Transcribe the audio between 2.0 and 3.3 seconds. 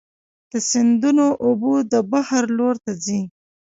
بحر لور ته ځي.